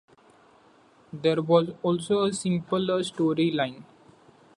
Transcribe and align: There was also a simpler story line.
There 1.13 1.43
was 1.43 1.75
also 1.83 2.23
a 2.23 2.33
simpler 2.33 3.03
story 3.03 3.51
line. 3.51 3.85